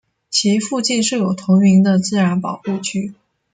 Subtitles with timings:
[0.31, 3.13] 其附近设有同名的自然保护区。